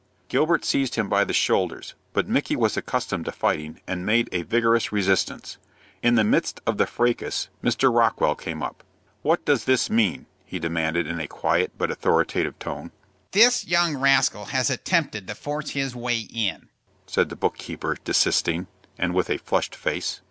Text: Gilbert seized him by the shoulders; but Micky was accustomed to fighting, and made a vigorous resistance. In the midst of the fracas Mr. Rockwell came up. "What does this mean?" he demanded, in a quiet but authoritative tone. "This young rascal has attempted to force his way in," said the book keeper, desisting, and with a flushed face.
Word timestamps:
Gilbert 0.29 0.65
seized 0.65 0.95
him 0.95 1.07
by 1.07 1.23
the 1.23 1.31
shoulders; 1.31 1.93
but 2.11 2.27
Micky 2.27 2.55
was 2.55 2.75
accustomed 2.75 3.25
to 3.25 3.31
fighting, 3.31 3.79
and 3.85 4.03
made 4.03 4.27
a 4.31 4.41
vigorous 4.41 4.91
resistance. 4.91 5.59
In 6.01 6.15
the 6.15 6.23
midst 6.23 6.59
of 6.65 6.79
the 6.79 6.87
fracas 6.87 7.49
Mr. 7.63 7.95
Rockwell 7.95 8.33
came 8.33 8.63
up. 8.63 8.83
"What 9.21 9.45
does 9.45 9.65
this 9.65 9.91
mean?" 9.91 10.25
he 10.43 10.57
demanded, 10.57 11.05
in 11.05 11.19
a 11.19 11.27
quiet 11.27 11.73
but 11.77 11.91
authoritative 11.91 12.57
tone. 12.57 12.91
"This 13.29 13.67
young 13.67 13.95
rascal 13.95 14.45
has 14.45 14.71
attempted 14.71 15.27
to 15.27 15.35
force 15.35 15.69
his 15.69 15.95
way 15.95 16.21
in," 16.21 16.69
said 17.05 17.29
the 17.29 17.35
book 17.35 17.59
keeper, 17.59 17.95
desisting, 18.03 18.65
and 18.97 19.13
with 19.13 19.29
a 19.29 19.37
flushed 19.37 19.75
face. 19.75 20.19